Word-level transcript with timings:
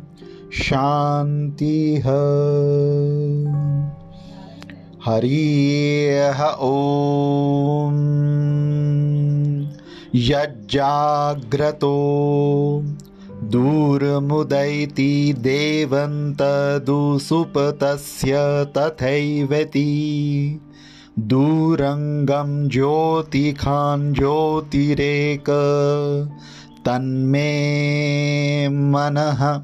शान्तिः। 0.54 2.04
हरिः 5.06 6.46
ॐ। 6.46 8.06
यज्जाग्रतो। 10.16 12.22
दूरमुदैति 13.44 15.36
देवन्तदुसुपतस्य 15.38 18.34
तथैवती 18.78 20.12
दूरङ्गं 21.20 22.70
ज्योतिरेक 22.70 25.46
तन्मे 26.86 27.50
मनः 28.70 29.62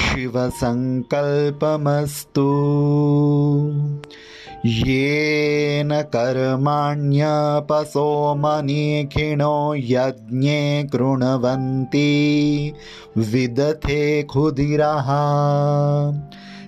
शिवसङ्कल्पमस्तु। 0.00 2.48
येन 4.66 6.02
कर्माण्यपसो 6.02 8.34
मनीखिणो 8.34 9.74
यज्ञे 9.74 10.88
कृण्वन्ति 10.92 12.10
विदथे 13.18 14.22
क्षुधिरः 14.22 15.08